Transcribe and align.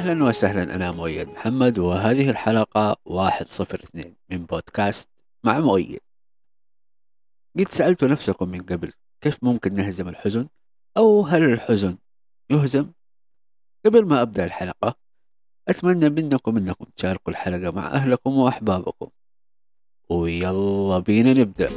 أهلا 0.00 0.24
وسهلا 0.24 0.62
أنا 0.62 0.92
مؤيد 0.92 1.28
محمد 1.28 1.78
وهذه 1.78 2.30
الحلقة 2.30 2.96
واحد 3.04 3.46
صفر 3.46 3.80
اثنين 3.84 4.16
من 4.30 4.46
بودكاست 4.46 5.08
مع 5.44 5.60
مؤيد. 5.60 6.00
قد 7.58 7.68
سألت 7.68 8.04
نفسكم 8.04 8.48
من 8.48 8.62
قبل 8.62 8.92
كيف 9.20 9.44
ممكن 9.44 9.74
نهزم 9.74 10.08
الحزن؟ 10.08 10.48
أو 10.96 11.22
هل 11.22 11.42
الحزن 11.52 11.98
يهزم؟ 12.50 12.92
قبل 13.86 14.04
ما 14.06 14.22
أبدأ 14.22 14.44
الحلقة 14.44 14.96
أتمنى 15.68 16.10
منكم 16.10 16.56
أنكم 16.56 16.84
تشاركوا 16.96 17.32
الحلقة 17.32 17.70
مع 17.70 17.86
أهلكم 17.86 18.32
وأحبابكم. 18.38 19.08
ويلا 20.10 20.98
بينا 20.98 21.32
نبدأ. 21.32 21.70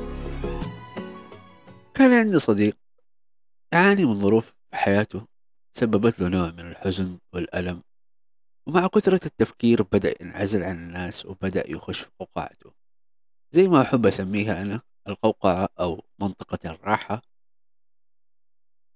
كان 1.93 2.13
عندي 2.13 2.39
صديق 2.39 2.77
يعاني 3.73 4.05
من 4.05 4.19
ظروف 4.19 4.55
حياته 4.73 5.27
سببت 5.73 6.19
له 6.19 6.27
نوع 6.27 6.51
من 6.51 6.59
الحزن 6.59 7.17
والألم. 7.33 7.83
ومع 8.67 8.87
كثرة 8.87 9.25
التفكير 9.25 9.83
بدأ 9.83 10.15
ينعزل 10.21 10.63
عن 10.63 10.75
الناس 10.75 11.25
وبدأ 11.25 11.71
يخش 11.71 11.99
في 11.99 12.11
قوقعته. 12.19 12.73
زي 13.51 13.67
ما 13.67 13.81
أحب 13.81 14.05
أسميها 14.05 14.61
أنا 14.61 14.81
القوقعة 15.07 15.69
أو 15.79 16.03
منطقة 16.19 16.71
الراحة. 16.71 17.21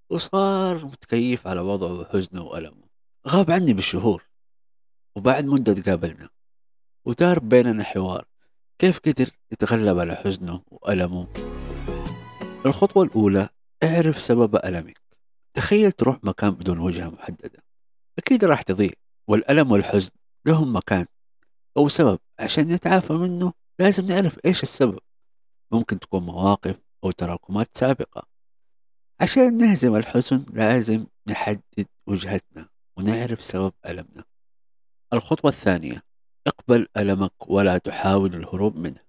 وصار 0.09 0.85
متكيف 0.85 1.47
على 1.47 1.61
وضعه 1.61 1.93
وحزنه 1.93 2.43
وألمه. 2.43 2.87
غاب 3.27 3.51
عني 3.51 3.73
بالشهور 3.73 4.23
وبعد 5.15 5.45
مدة 5.45 5.73
تقابلنا. 5.73 6.29
ودار 7.05 7.39
بيننا 7.39 7.83
حوار. 7.83 8.25
كيف 8.79 8.99
قدر 8.99 9.29
يتغلب 9.51 9.99
على 9.99 10.15
حزنه 10.15 10.63
وألمه؟ 10.71 11.27
الخطوة 12.65 13.03
الأولى 13.03 13.49
اعرف 13.83 14.21
سبب 14.21 14.55
ألمك. 14.55 15.01
تخيل 15.53 15.91
تروح 15.91 16.23
مكان 16.23 16.49
بدون 16.51 16.79
وجهة 16.79 17.09
محددة. 17.09 17.63
أكيد 18.17 18.45
راح 18.45 18.61
تضيع. 18.61 18.91
والألم 19.27 19.71
والحزن 19.71 20.09
لهم 20.45 20.75
مكان 20.75 21.05
أو 21.77 21.87
سبب. 21.87 22.19
عشان 22.39 22.67
نتعافى 22.67 23.13
منه 23.13 23.53
لازم 23.79 24.05
نعرف 24.05 24.39
إيش 24.45 24.63
السبب. 24.63 24.99
ممكن 25.71 25.99
تكون 25.99 26.23
مواقف 26.23 26.79
أو 27.03 27.11
تراكمات 27.11 27.77
سابقة. 27.77 28.27
عشان 29.21 29.57
نهزم 29.57 29.95
الحزن 29.95 30.45
لازم 30.53 31.05
نحدد 31.27 31.87
وجهتنا 32.07 32.69
ونعرف 32.97 33.43
سبب 33.43 33.73
ألمنا. 33.85 34.23
الخطوة 35.13 35.51
الثانية 35.51 36.03
اقبل 36.47 36.87
ألمك 36.97 37.49
ولا 37.49 37.77
تحاول 37.77 38.35
الهروب 38.35 38.75
منه. 38.75 39.07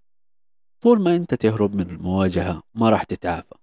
طول 0.80 1.00
ما 1.00 1.16
أنت 1.16 1.34
تهرب 1.34 1.74
من 1.74 1.90
المواجهة 1.90 2.62
ما 2.74 2.90
راح 2.90 3.02
تتعافى. 3.02 3.54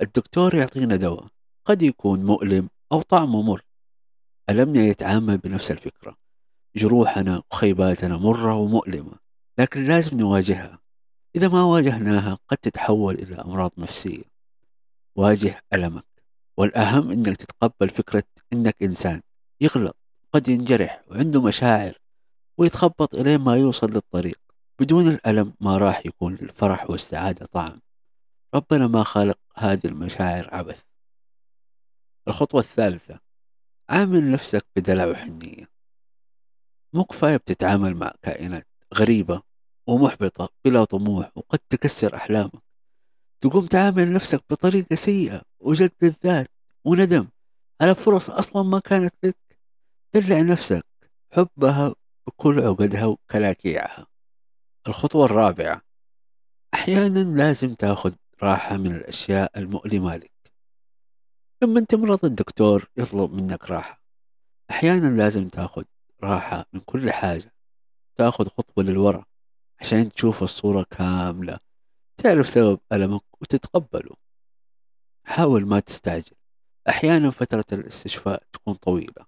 الدكتور 0.00 0.54
يعطينا 0.54 0.96
دواء 0.96 1.26
قد 1.64 1.82
يكون 1.82 2.24
مؤلم 2.24 2.68
أو 2.92 3.02
طعمه 3.02 3.42
مر. 3.42 3.62
ألمنا 4.50 4.80
يتعامل 4.82 5.38
بنفس 5.38 5.70
الفكرة؟ 5.70 6.16
جروحنا 6.76 7.42
وخيباتنا 7.50 8.16
مرة 8.16 8.54
ومؤلمة 8.54 9.12
لكن 9.58 9.84
لازم 9.84 10.16
نواجهها. 10.16 10.78
إذا 11.36 11.48
ما 11.48 11.62
واجهناها 11.62 12.38
قد 12.48 12.56
تتحول 12.56 13.14
إلى 13.14 13.36
أمراض 13.36 13.72
نفسية. 13.78 14.24
واجه 15.16 15.62
ألمك. 15.72 16.06
والأهم 16.56 17.10
أنك 17.10 17.36
تتقبل 17.36 17.88
فكرة 17.88 18.24
أنك 18.52 18.82
إنسان. 18.82 19.20
يغلط 19.60 19.96
قد 20.32 20.48
ينجرح 20.48 21.02
وعنده 21.08 21.42
مشاعر 21.42 21.98
ويتخبط 22.58 23.14
إلين 23.14 23.40
ما 23.40 23.56
يوصل 23.56 23.90
للطريق. 23.90 24.38
بدون 24.80 25.08
الألم 25.08 25.54
ما 25.60 25.78
راح 25.78 26.06
يكون 26.06 26.34
للفرح 26.34 26.90
والسعادة 26.90 27.46
طعم. 27.46 27.80
ربنا 28.54 28.86
ما 28.86 29.02
خلق 29.02 29.38
هذه 29.56 29.86
المشاعر 29.86 30.54
عبث. 30.54 30.82
الخطوة 32.28 32.60
الثالثة. 32.60 33.23
عامل 33.90 34.30
نفسك 34.30 34.66
بدلع 34.76 35.06
وحنية 35.06 35.70
مو 36.94 37.04
كفاية 37.04 37.36
بتتعامل 37.36 37.94
مع 37.94 38.12
كائنات 38.22 38.68
غريبة 38.94 39.42
ومحبطة 39.88 40.48
بلا 40.64 40.84
طموح 40.84 41.30
وقد 41.36 41.58
تكسر 41.58 42.16
أحلامك. 42.16 42.62
تقوم 43.40 43.66
تعامل 43.66 44.12
نفسك 44.12 44.44
بطريقة 44.50 44.96
سيئة 44.96 45.42
وجلد 45.60 45.92
الذات 46.02 46.48
وندم 46.84 47.28
على 47.80 47.94
فرص 47.94 48.30
أصلا 48.30 48.62
ما 48.62 48.78
كانت 48.78 49.14
لك. 49.22 49.36
دلع 50.14 50.40
نفسك 50.40 50.86
حبها 51.32 51.94
بكل 52.26 52.60
عقدها 52.60 53.06
وكلاكيعها. 53.06 54.06
الخطوة 54.86 55.24
الرابعة 55.24 55.82
أحيانا 56.74 57.18
لازم 57.18 57.74
تاخذ 57.74 58.12
راحة 58.42 58.76
من 58.76 58.94
الأشياء 58.94 59.58
المؤلمة 59.58 60.16
لك. 60.16 60.33
لما 61.62 61.80
تمرض 61.80 62.24
الدكتور 62.24 62.88
يطلب 62.96 63.32
منك 63.32 63.70
راحة. 63.70 64.02
أحيانا 64.70 65.16
لازم 65.22 65.48
تأخذ 65.48 65.84
راحة 66.22 66.66
من 66.72 66.80
كل 66.80 67.12
حاجة. 67.12 67.54
تأخذ 68.16 68.48
خطوة 68.48 68.84
للوراء 68.84 69.24
عشان 69.80 70.12
تشوف 70.12 70.42
الصورة 70.42 70.86
كاملة 70.90 71.58
تعرف 72.16 72.48
سبب 72.48 72.80
ألمك 72.92 73.22
وتتقبله. 73.40 74.16
حاول 75.26 75.66
ما 75.66 75.80
تستعجل. 75.80 76.36
أحيانا 76.88 77.30
فترة 77.30 77.64
الاستشفاء 77.72 78.42
تكون 78.52 78.74
طويلة. 78.74 79.26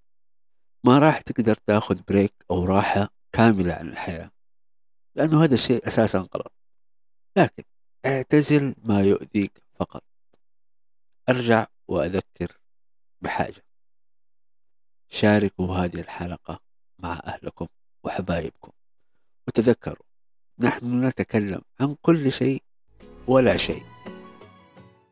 ما 0.84 0.98
راح 0.98 1.20
تقدر 1.20 1.54
تأخذ 1.54 2.03
بريك 2.09 2.34
أو 2.50 2.65
راحة 2.65 3.09
كاملة 3.32 3.75
عن 3.75 3.88
الحياة 3.88 4.31
لأنه 5.15 5.44
هذا 5.44 5.54
الشيء 5.54 5.86
أساسا 5.86 6.19
غلط. 6.19 6.53
لكن 7.36 7.62
اعتزل 8.06 8.75
ما 8.84 9.03
يؤذيك 9.03 9.62
فقط. 9.75 10.04
أرجع 11.28 11.66
وأذكر 11.88 12.58
بحاجة. 13.20 13.64
شاركوا 15.08 15.76
هذه 15.76 16.00
الحلقة 16.00 16.60
مع 16.98 17.20
أهلكم 17.26 17.66
وحبايبكم. 18.04 18.72
وتذكروا 19.48 20.06
نحن 20.58 21.04
نتكلم 21.04 21.60
عن 21.80 21.97
كل 22.02 22.32
شيء 22.32 22.62
ولا 23.26 23.56
شيء. 23.56 23.96